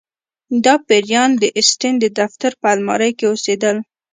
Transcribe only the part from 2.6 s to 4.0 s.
په المارۍ کې اوسیدل